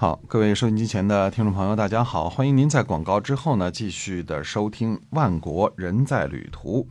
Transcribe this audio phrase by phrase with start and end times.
[0.00, 6.82] 好，各位收音机前的听众朋友，大家好，欢迎您在广告之后呢，继续的收听《万国人在旅途》，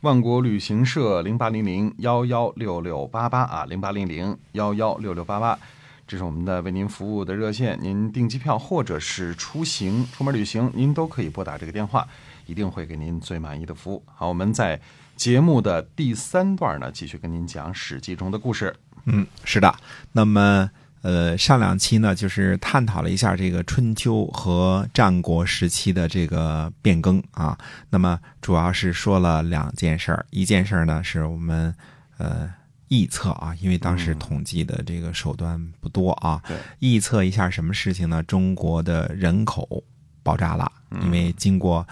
[0.00, 5.56] 万国旅行社零八零零幺幺六六八八啊，零八零零幺幺六六八八，
[6.08, 12.04] 这是我们的为您服务的热线，您订机票或者是出行出门旅行，您都可以拨打这个电话，
[12.46, 14.02] 一定会给您最满意的服务。
[14.12, 14.80] 好，我们在
[15.14, 18.74] 节目的第三段呢，继续跟您讲《史记》中的故事。
[19.04, 19.72] 嗯，是的，
[20.10, 20.68] 那么。
[21.02, 27.56] 呃，上两期呢，就是探讨了一下这个春秋和战国时期的这个变更啊。
[27.88, 31.74] 那么主要是说了两件事儿，一件事儿呢是我们
[32.18, 32.52] 呃
[32.88, 36.42] 臆测啊，因为当时统计的这个手段不多啊，
[36.80, 38.22] 臆测一下什么事情呢？
[38.22, 39.82] 中国的人口
[40.22, 40.70] 爆炸了，
[41.02, 41.86] 因为经过。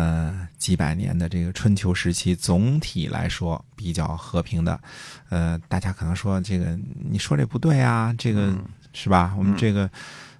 [0.00, 4.80] 呃，几百年的这个春秋时期，总体来说比较和平的。
[5.28, 6.78] 呃，大家可能说这个，
[7.10, 8.50] 你说这不对啊，这个
[8.94, 9.34] 是吧？
[9.36, 9.90] 我们这个，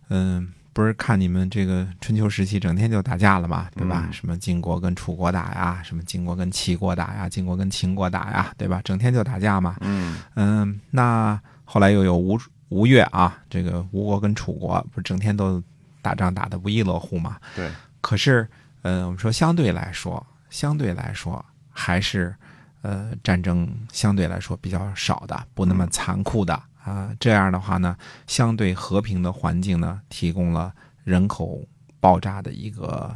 [0.09, 4.09] 嗯，不是看你们这个春秋时期整天就打架了嘛，对吧？
[4.11, 8.81] 什么晋国跟楚国打呀，什么晋国跟齐国打呀，晋国跟秦国打呀，对吧？
[8.83, 9.77] 整天就打架嘛。
[9.83, 15.63] 嗯嗯，那后来又有吴吴越啊，这个吴国跟楚国不是整天都
[16.01, 17.37] 打仗打得不亦乐乎嘛？
[17.55, 17.71] 对。
[18.01, 18.49] 可是。
[18.83, 22.35] 嗯，我们说相对来说，相对来说还是，
[22.83, 27.15] 呃，战争相对来说比较少的，不那么残酷的啊。
[27.21, 31.67] 这样的话呢，相对和平的环境呢，提供了人口
[32.01, 33.15] 爆炸的一个，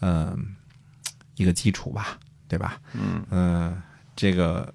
[0.00, 0.56] 嗯，
[1.36, 2.80] 一个基础吧，对吧？
[2.94, 3.24] 嗯。
[3.30, 3.82] 呃，
[4.16, 4.72] 这个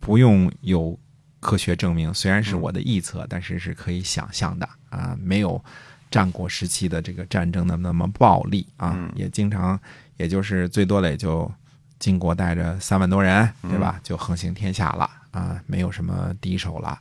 [0.00, 0.98] 不用有
[1.40, 5.64] 科学证明，虽然是我的臆测，但是是可以想象的啊，没有。
[6.10, 9.78] 战国时期的这个战争的那么暴力啊，也经常，
[10.16, 11.50] 也就是最多的也就
[11.98, 14.00] 晋国带着三万多人，对吧？
[14.02, 16.98] 就横行天下了啊，没有什么敌手了。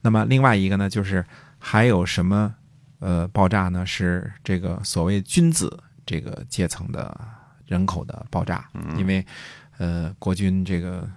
[0.00, 1.24] 那么另外一个呢，就是
[1.58, 2.54] 还有什么
[2.98, 3.86] 呃爆炸呢？
[3.86, 7.18] 是这个所谓君子这个阶层的
[7.66, 9.24] 人口的爆炸，因为
[9.78, 11.08] 呃国君这个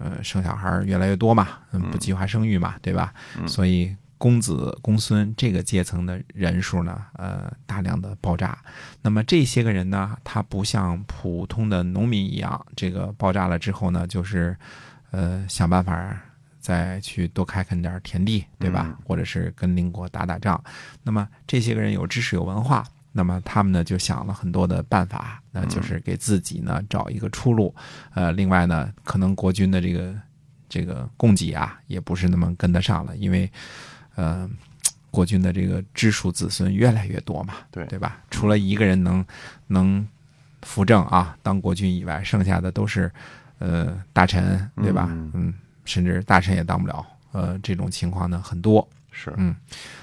[0.00, 1.48] 呃生小孩越来越多嘛，
[1.90, 3.14] 不计划生育嘛，对吧？
[3.46, 3.96] 所以。
[4.22, 8.56] 公子公孙这个阶层的人数呢，呃，大量的爆炸。
[9.02, 14.56] 那么这些个人呢，他不像普通的农民一样，这个爆炸了之后呢，就是，
[15.10, 16.16] 呃，想办法
[16.60, 18.96] 再去多开垦点田地，对吧？
[19.04, 20.62] 或者是跟邻国打打仗。
[21.02, 27.74] 那么这些个人有知识有文化，那么他们呢就想了很多的办法，那就是给自己呢找一个出路。
[28.14, 30.14] 呃，另外呢，可能国军的这个
[30.68, 33.50] 这个供给啊，也不是那么跟得上了，因为。
[34.14, 34.48] 呃，
[35.10, 38.18] 国君的这个支属子孙越来越多嘛，对对吧？
[38.30, 39.24] 除了一个人能
[39.66, 40.06] 能
[40.62, 43.10] 扶正啊，当国君以外，剩下的都是
[43.58, 45.08] 呃大臣，对吧？
[45.34, 45.52] 嗯，
[45.84, 47.04] 甚至大臣也当不了。
[47.32, 48.86] 呃，这种情况呢很多。
[49.10, 49.54] 是，嗯，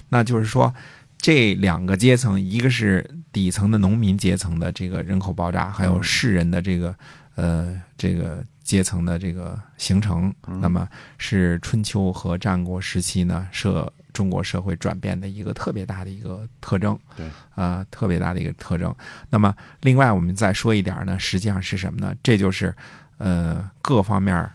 [0.10, 0.74] 那就是说
[1.18, 6.96] 这两个阶层，一个是底层的农民阶层的这个人口爆炸，还有士人的这个
[7.40, 8.44] 呃这个。
[8.70, 16.96] 阶层的这个形成，那么是春秋和战国时期呢社中国社会转变的一个特别大的一个特征。
[17.18, 18.96] 对，啊，特别大的一个特征。
[19.32, 22.14] 那么，另外我们再说一点呢，实际上是什么呢？
[22.22, 22.72] 这就是
[23.18, 24.48] 呃各方面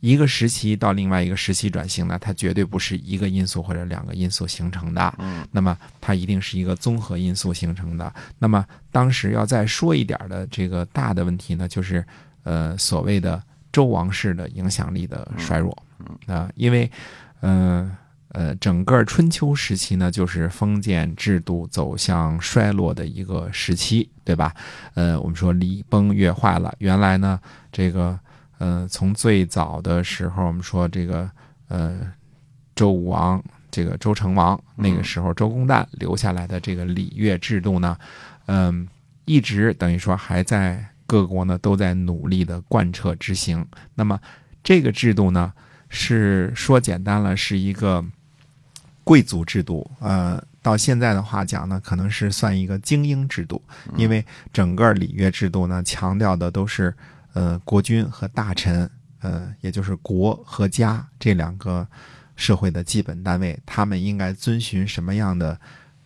[0.00, 5.14] 一个时期到另外一个时期转型呢，它绝对不是一个因素或者两个因素形成的。
[5.18, 8.12] 嗯，那么它一定是一个综合因素形成的。
[8.38, 12.04] 那么当时要再说一点的这个大的问题呢，就是
[12.42, 13.42] 呃所谓的。
[13.72, 15.70] 周王室的影响力的衰弱，
[16.26, 16.90] 啊，因为，
[17.38, 17.88] 呃
[18.30, 24.52] 呃，整个春秋时期呢，就是封建制度走向衰落的一个时期，对吧？
[24.94, 26.74] 呃，我们说礼崩乐坏了。
[26.78, 27.38] 原来呢，
[27.70, 28.18] 这个，
[28.60, 31.28] 呃，从最早的时候，我们说这个，
[31.66, 32.00] 呃，
[32.76, 37.98] 周武王，这个周成王那个时候，周公旦留下来的这个礼乐制度呢，
[38.46, 38.86] 嗯，
[39.24, 40.86] 一直等于说还在。
[41.10, 43.66] 各国呢都在努力的贯彻执行。
[43.96, 44.16] 那么，
[44.62, 45.52] 这个制度呢，
[45.88, 48.04] 是说简单了，是一个
[49.02, 49.90] 贵族制度。
[49.98, 53.60] 呃，到现在的话讲呢，可能是算一个精英制度，
[53.96, 56.94] 因为整个礼乐制度呢，强调的都是
[57.32, 58.90] 呃国君和大臣，
[59.20, 61.86] 呃，也就是国和家这两个
[62.36, 65.58] 社会的基本单位，他们应该遵循什么样的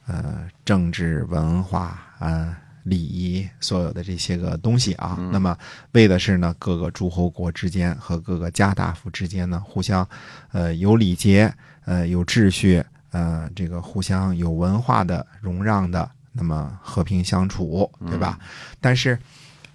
[0.07, 2.59] 呃政治文化啊？
[2.85, 5.57] 礼仪所有的这些个东西啊，那么
[5.93, 10.07] 为的是呢，各个诸侯国之间和各个家大夫之间呢，互相，
[10.53, 11.51] 呃，有礼节，
[11.87, 18.39] 呃，有秩序，呃，这个互相有文化的容让的，那么和平相处，对吧？
[18.83, 19.19] 但是，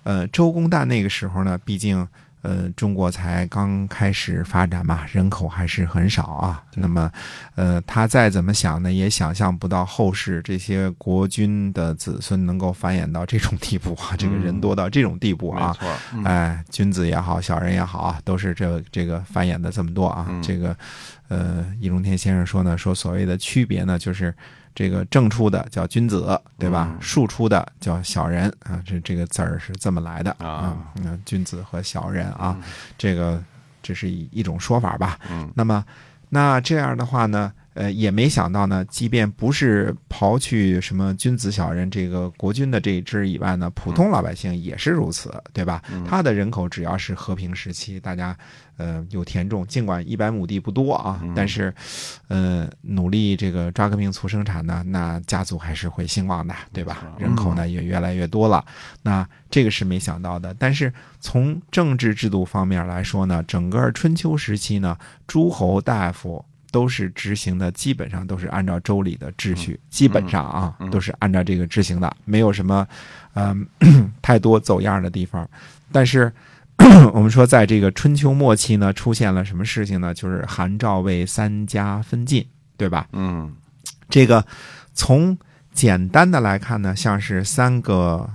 [0.10, 2.08] 呃，周公旦那个时候呢，毕竟，
[2.42, 6.64] 呃，中国才刚开始发展嘛，人口还是很少啊。
[6.74, 7.12] 那么，
[7.54, 15.68] 呃，他再怎么想呢，也想象不到后世这些国君的子孙能够繁衍到这种地步啊，这个人多到这种地步啊。
[15.68, 20.26] 没错，嗯哎，君子也好，小人也好啊，都是这这个繁衍的这么多啊。
[20.28, 20.76] 嗯这个，
[21.28, 24.34] 呃，易中天先生说呢，说所谓的区别呢，就是
[24.80, 26.88] 这个正出的叫君子，对吧？
[26.90, 32.56] 嗯庶出的叫小人啊，这这个字儿是这么来的啊嗯，君子和小人啊，
[32.98, 33.44] 这个
[33.84, 35.20] 这是一一种说法吧。
[35.30, 35.84] 嗯那么，
[36.30, 45.82] 那这样的话呢，呃，也没想到呢，即便不是刨去什么君子小人这个国君的这一支以外呢，普通老百姓也是如此，对吧？
[46.06, 48.36] 他的人口只要是和平时期，大家
[48.78, 51.74] 呃有田种，尽管一百亩地不多啊，但是
[52.28, 57.06] 呃努力这个抓革命促生产呢，那家族还是会兴旺的，对吧？
[57.18, 58.66] 人口呢也越来越多了，
[59.04, 60.54] 那这个是没想到的。
[60.56, 66.44] 但是从政治制度方面来说呢，整个春秋时期呢，诸侯大夫。
[66.72, 72.88] 都是执行的，基本上都是按照周礼的秩序，基本上啊都是按照这个执行的，没有什么
[73.34, 73.68] 嗯、
[74.22, 75.50] 太多走样的地方。
[75.92, 76.32] 但是
[77.14, 80.14] 我们说，在这个春秋末期呢，出现了什么事情呢？
[80.14, 82.46] 就是韩赵魏三家分晋，
[82.78, 83.08] 对吧？
[83.14, 83.54] 嗯
[84.10, 84.46] 这个
[84.94, 85.38] 从
[85.74, 88.30] 简单的来看呢，像是三个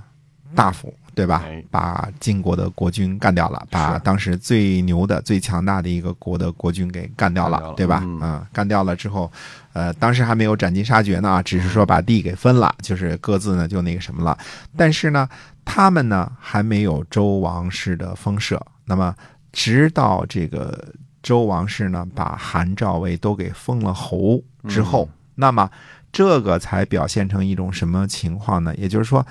[0.53, 1.63] 大夫，对吧哎？
[1.71, 8.01] 把晋国的国君干掉了，把当时最牛的、最强大的一个国的国君给干掉了，对吧？
[8.03, 9.31] 嗯干掉了之后，
[9.73, 14.37] 呃，当时还没有斩尽杀绝呢，只是说把地给分了，就是各自呢就那个什么了。
[14.77, 15.27] 但是呢，
[15.63, 18.61] 他们呢还没有周王室的封社。
[18.85, 19.15] 那么，
[19.51, 25.69] 直到这个周王室呢把韩赵魏都给封了侯之后，那么
[26.11, 28.73] 这个才表现成一种什么情况呢？
[28.75, 29.25] 也就是说，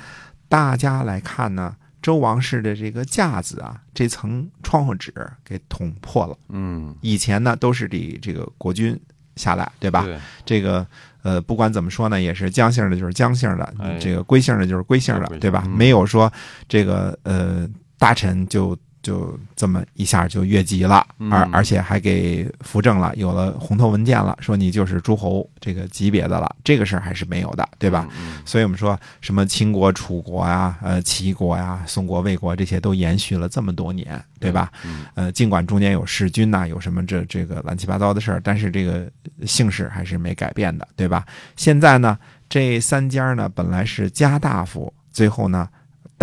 [0.54, 5.12] 大家来看呢，周王室的这个架子啊，这层窗户纸
[5.44, 6.38] 给捅破了。
[6.48, 8.96] 嗯，以前呢都是得这个国君
[9.34, 10.04] 下来，对吧？
[10.04, 10.16] 对，
[10.46, 10.86] 这个
[11.24, 15.64] 呃，不管怎么说呢，也是姜姓的，就是姜姓的；哎这个归姓的，就是归姓的，对吧？
[15.66, 16.32] 嗯没有说
[16.68, 17.68] 这个呃
[17.98, 28.08] 大臣就就这么一下就越级了，嗯而而且还给扶正了，有了红头文件了，说你就是诸侯这个级别的了，这个事儿还是没有的，对吧？
[28.18, 28.38] 嗯？
[28.46, 34.72] 所以我们说什么秦国、楚国呀、呃齐国呀、宋国、魏国这些都延续了这么多年，对吧？
[34.86, 39.06] 嗯呃，尽管中间有弑君呐、有什么这这个乱七八糟的事儿，但是这个
[39.46, 41.26] 姓氏还是没改变的，对吧？
[41.56, 42.18] 现在呢，
[42.48, 45.68] 这三家呢本来是家大夫，最后呢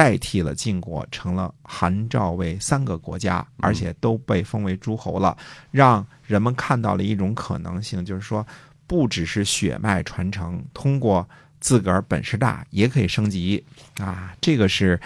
[0.02, 5.38] 代替了晋国，成了韩赵魏三个国家，而且都被封为诸侯了，
[5.70, 8.44] 让人们看到了一种可能性，就是说，
[8.88, 13.64] 不只是血脉传承，通过自个儿本事大也可以升级
[14.00, 15.00] 啊，这个是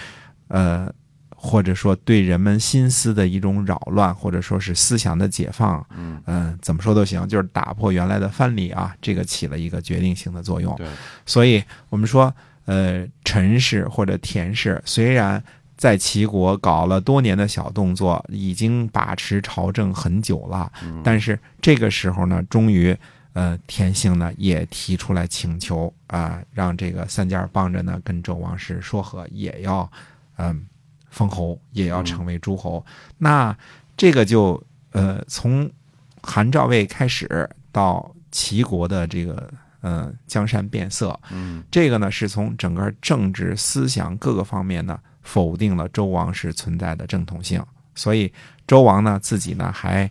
[0.48, 0.90] 呃。
[1.38, 10.76] 或者说对人们心思的一种扰乱，或者说是思想的解放，嗯嗯、怎么说都行，就是打破原来的藩篱啊，这个起了一个决定性的作用。
[10.78, 10.88] 对，
[11.24, 12.34] 所以我们说，
[12.66, 15.44] 呃，陈氏或者田氏虽然
[15.78, 22.96] 在齐国搞了多年的小动作，已经把持朝政很久了，嗯但是这个时候呢，终于。
[23.36, 29.92] 呃，田姓呢也提出来请求啊、让这个三家帮着呢跟周王室说和，也要
[30.38, 30.66] 嗯、
[31.10, 32.86] 封侯，也要成为诸侯。
[33.18, 33.54] 那
[33.98, 35.70] 这个就呃从
[36.24, 39.52] 韩赵魏开始到齐国的这个
[39.86, 48.34] 呃江山变色，嗯这个呢是从整个政治思想各个方面呢否定了周王室存在的正统性，所以
[48.66, 50.10] 周王呢自己呢还。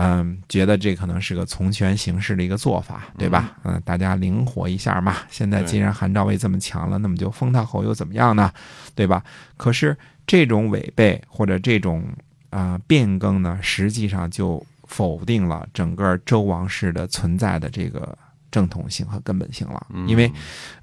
[0.00, 3.58] 嗯，觉得这可能是个从权行事的一个做法，对吧？
[3.64, 5.16] 嗯，大家灵活一下嘛。
[5.28, 8.52] 现在既然韩赵魏这么强了，那么就封他侯又怎么样呢？
[8.94, 9.24] 对吧？
[9.56, 12.04] 可是这种违背或者这种
[12.50, 18.16] 啊、呃变更呢，实际上就否定了整个周王室的存在的这个
[18.50, 20.30] 正统性和根本性了，因为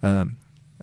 [0.02, 0.26] 呃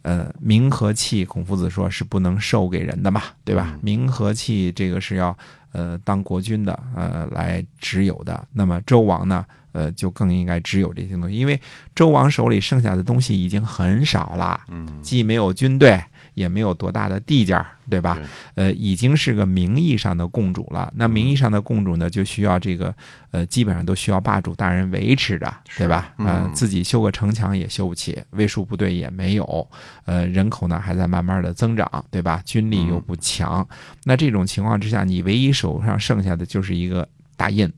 [0.03, 3.71] 呃，名和气，孔夫子说是不能授给人的嘛，对吧？
[3.75, 3.79] 嗯？
[3.83, 5.37] 名和气这个是要
[5.71, 8.45] 呃当国君的，呃来持有的。
[8.53, 11.61] 那么周王呢，呃就更应该持有这些东西，因为
[11.95, 15.01] 周王手里剩下的东西已经很少了，嗯。
[15.03, 16.03] 既没有军队，
[16.35, 18.19] 也没有多大的地界儿，对吧？
[18.55, 20.93] 呃，已经是个名义上的共主了。
[20.97, 22.95] 那名义上的共主呢，就需要这个
[23.31, 26.15] 呃，基本上都需要霸主大人维持着，对吧？
[26.19, 29.69] 嗯呃，自己修个城墙也修不起，卫戍部队也没有，
[30.05, 32.43] 呃，人口呢还在慢慢的增长，对吧？
[32.45, 33.67] 军力又不强，
[34.05, 37.71] 那这种情况之下，你唯一手上剩下的就是一个大印。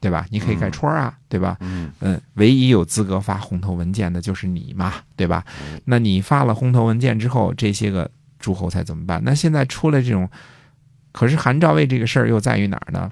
[0.00, 0.26] 对吧？
[0.30, 1.56] 你可以盖戳啊，对吧？
[1.60, 5.80] 嗯嗯，唯一有资格发红头文件的就是你嘛，对吧嗯？
[5.84, 9.20] 那你发了红头文件之后，这些个诸侯才怎么办？
[9.22, 10.28] 那现在出了这种
[11.12, 13.10] 可是韩赵魏这个事儿又在于哪儿呢？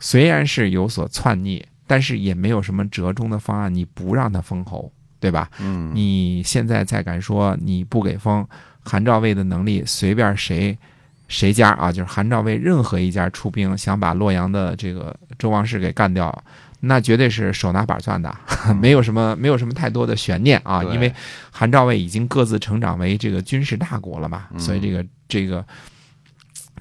[0.00, 5.50] 虽然是有所篡逆，但是也没有什么折中的方案，你不让他封侯，对吧？
[5.58, 8.46] 嗯，你现在再敢说你不给封，
[8.84, 10.76] 韩赵魏的能力随便谁
[11.28, 16.44] 谁家啊，就是韩赵魏任何一家出兵想把洛阳的这个周王室给干掉，
[16.80, 18.34] 那绝对是手拿板攥的，
[18.80, 21.12] 没有什么没有什么太多的悬念啊，因为
[21.50, 25.64] 韩赵魏已经各自成长为这个军事大国了嘛，嗯所以这个这个。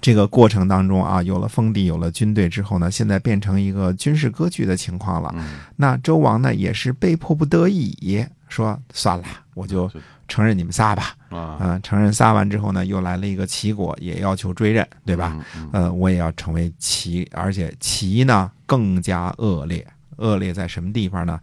[0.01, 5.33] 这个过程当中啊，有了封地，有了军队之后呢，现在变成一个军事割据的情况了。
[5.35, 9.23] 嗯，那周王呢，也是被迫不得已说算了，
[9.55, 9.91] 我就
[10.27, 11.15] 承认你们仨吧。
[11.29, 15.43] 啊，嗯、承认仨完之后呢，又来了一个齐国，也要求追认，对吧？
[15.73, 19.83] 呃，我也要成为齐，而且齐呢更加恶劣。
[20.17, 21.37] 恶劣在什么地方呢？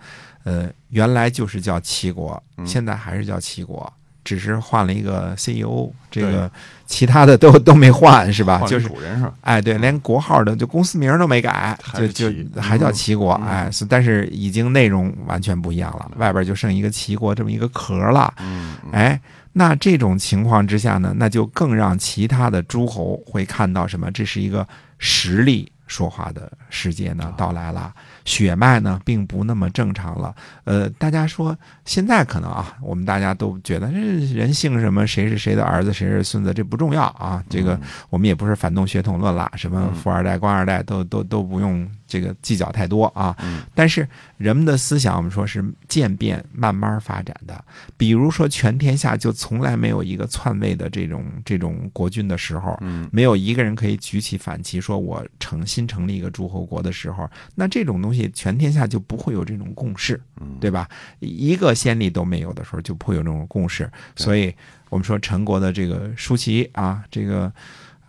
[0.45, 3.93] 呃，原来就是叫齐国，嗯现在还是叫齐国，
[4.25, 6.51] 只是换了一个 CEO，这个
[6.87, 8.59] 其他的都都没换，是吧？
[8.59, 9.35] 换就是主人是吧？
[9.41, 19.21] 哎，对，连国号的就公司名都没改，就就还叫齐国，嗯哎，是但是已经内容完全不一样了，外边就剩一个齐国这么一个壳了，嗯，嗯，哎，
[19.53, 24.11] 那这种情况之下呢，那就更让其他的诸侯会看到什么？
[24.13, 24.67] 这是一个
[24.99, 27.93] 实力说话的世界呢到来了，
[28.25, 30.35] 血脉呢并不那么正常了。
[30.65, 33.99] 呃，大家说现在可能啊，我们大家都觉得这
[34.35, 37.43] 人姓什么，谁是谁的儿子，谁是孙子，这不重要啊。
[37.49, 37.79] 这个
[38.11, 43.37] 我们也不是反动血统论了，什么嗯富二代、官二代都都都不用这个计较太多啊。
[43.43, 47.65] 嗯但是人们的思想，我们说是渐变慢慢发展的。
[47.97, 60.89] 比如说，全天下就从来没有一个篡位的这种这种国君的时候，嗯没有一个人可以举起反旗，说我成新成立一个诸侯国的时候，那这种东西全天下就不会有这种共识，嗯，对吧？
[61.21, 63.91] 一个先例都没有的时候，就不会有这种共识。
[64.17, 64.55] 所以
[64.89, 67.53] 我们说陈国的这个舒淇啊，这个，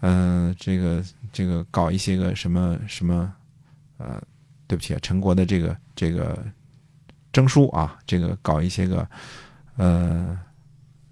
[0.02, 3.34] 呃，这个这个搞一些个什么什么，
[3.98, 4.22] 呃，
[4.68, 6.44] 对不起啊，陈国的这个这个
[7.32, 9.08] 征书啊，这个搞一些个，
[9.78, 10.38] 呃。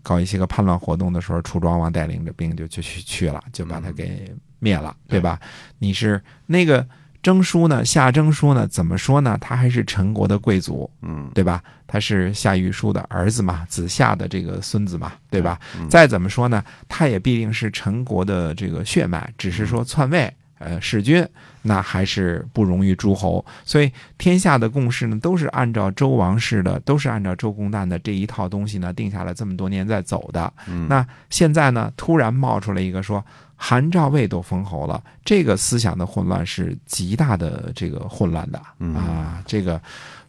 [0.03, 5.39] 搞一些个叛乱活动的时候，楚庄王带领着兵就就去去了，就把他给灭了，对对吧？
[5.77, 6.83] 你是那个
[7.21, 7.85] 征书呢？
[7.85, 8.67] 夏征书呢？
[8.67, 9.37] 怎么说呢？
[9.39, 11.63] 他还是陈国的贵族，嗯，对吧？
[11.87, 15.59] 他是夏玉舒的儿子嘛，子夏的这个孙子嘛，对吧？
[15.77, 21.27] 嗯再怎么说呢，他也必定是陈国的这个血脉，只是说篡位，呃，弑君，
[21.61, 23.43] 那还是不容于诸侯。
[23.65, 30.51] 所以天下的共识呢，都是按照周王室的，都是按照周公旦的这一套东西呢定下来这么多年在走的。
[30.67, 33.23] 嗯那现在呢，突然冒出来一个说
[33.63, 39.79] 韩赵魏都封侯了，这个思想的混乱是极大的这个混乱的嗯啊，这个，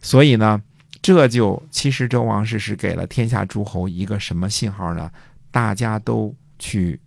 [0.03, 0.61] 所以呢，
[1.01, 5.09] 这就其实周王室是给了天下诸侯一个什么信号呢？
[5.49, 6.99] 大家都去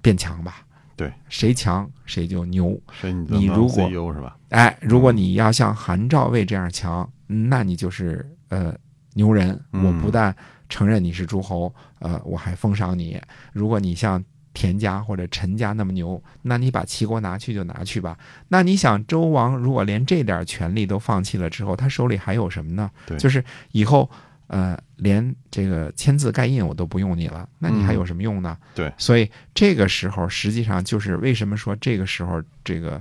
[0.00, 2.80] 变强吧，对，谁强谁就牛。
[3.02, 4.36] 你你如果 CEO 是吧？
[4.50, 8.72] 哎，如果你要像韩赵魏这样强，那你就是呃
[9.14, 9.60] 牛人。
[9.72, 10.32] 嗯我不但
[10.68, 13.20] 承认你是诸侯，呃，我还封赏你。
[13.52, 14.22] 如果你像
[14.54, 18.18] 田家或者陈家那么牛，那你把齐国拿去就拿去吧。
[18.48, 22.90] 那你想，周王如果连这点权利都放弃了之后，他手里还有什么呢？
[23.06, 24.10] 对就是以后。
[24.50, 28.56] 呃，连这个签字盖印我都不用你了，那你还有什么用呢？
[28.74, 32.98] 对所以这个时候实际上就是为什么说这个时候这个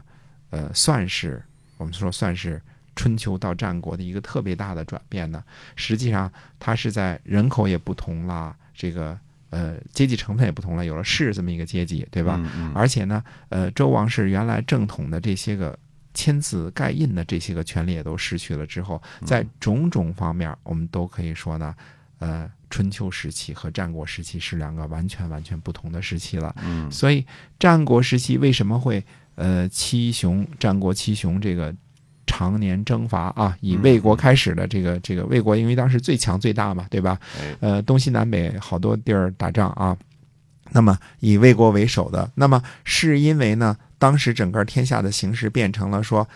[0.50, 1.42] 呃算是
[1.78, 2.62] 我们说算是
[2.98, 5.42] 春秋到战国的一个特别大的转变呢？
[5.78, 9.18] 实际上它是在人口也不同了，这个
[9.50, 12.40] 呃阶级成分也不同了，有了士这么一个阶级，对吧？
[12.44, 15.78] 嗯嗯，而且呢，呃，周王室原来正统的这些个
[16.14, 21.76] 签字盖印的这些个权利也都失去了之后，在种种方面，我们都可以说呢，
[22.20, 26.56] 呃，春秋时期和战国时期是两个完全完全不同的时期了。
[26.64, 27.26] 嗯所以
[27.60, 29.04] 战国时期为什么会
[29.36, 31.74] 呃七雄战国七雄这个
[32.28, 37.18] 常年征伐啊，以魏国开始的这个这个魏国，因为当时最强最大嘛，对吧？
[37.42, 39.98] 哎，呃，东西南北好多地儿打仗啊。
[40.72, 46.28] 那么以魏国为首的，那么是因为呢，当时整个天下的形势变成了说，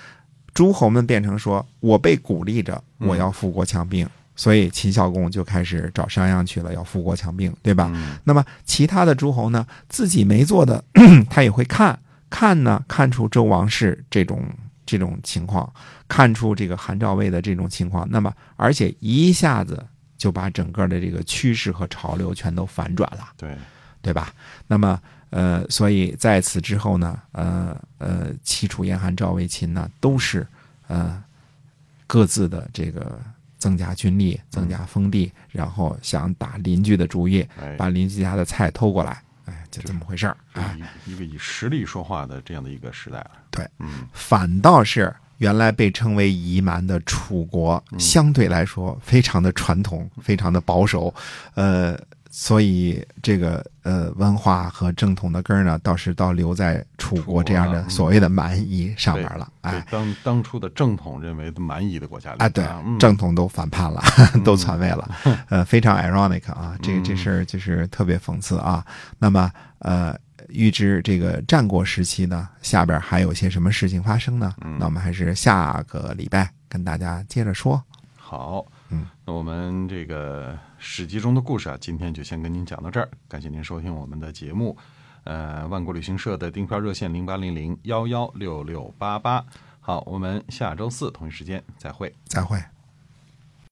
[0.54, 7.92] 诸侯们变成说我被鼓励着我要富国强兵，所以秦孝公就开始找商鞅去了，要富国强兵，对吧？
[7.94, 10.82] 嗯那么其他的诸侯呢，自己没做的，
[11.30, 14.42] 他也会看看呢，看出周王室这种
[14.92, 15.72] 这种情况，
[16.10, 19.86] 看出这个韩赵魏的这种情况，那么而且一下子
[20.18, 23.56] 就把整个的这个趋势和潮流全都反转了，对，
[24.02, 24.34] 对吧？
[24.68, 30.46] 那么呃，所以在此之后呢，呃呃，齐楚燕韩赵魏秦呢，都是
[30.88, 31.24] 呃
[32.06, 33.18] 各自的这个
[33.58, 40.76] 增加军力、增加封地，然后想打邻居的主意，哎，把邻居家的菜偷过来，哎，就这么回事儿啊。
[41.06, 43.32] 一个以实力说话的这样的一个时代了。
[43.52, 51.14] 对，嗯，反倒是原来被称为夷蛮的楚国，相对来说非常的传统，非常的保守，
[51.56, 52.00] 呃。
[52.34, 59.52] 所以这个呃文化和正统的根儿呢，倒是倒留在楚国这样的所谓的蛮夷上面了。
[59.62, 62.66] 哎，当当初的正统认为的蛮夷的国家里啊，对，
[62.98, 64.02] 正统都反叛了，
[64.46, 65.12] 都篡位了，
[65.50, 68.86] 呃，非常 ironic 啊，这这事儿就是特别讽刺啊。
[69.20, 74.56] 那么呃，预知这个战国时期呢，下边还有些什么事情发生呢？
[74.80, 77.84] 那我们还是下个礼拜跟大家接着说。
[78.16, 83.10] 好，嗯，那我们这个史记中的故事啊，今天就先跟您讲到这儿。
[83.28, 84.76] 感谢您收听我们的节目，
[85.24, 89.46] 呃，万国旅行社的订票热线零八零零幺幺六六八八。
[89.80, 92.62] 好，我们下周四同一时间再会，再会。